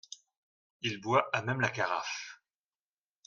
Il 0.81 0.99
boit 0.99 1.29
à 1.31 1.43
même 1.43 1.61
la 1.61 1.69
carafe. 1.69 2.41